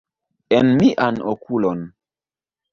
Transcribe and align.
En 0.59 0.71
mian 0.79 1.21
okulon! 1.35 1.87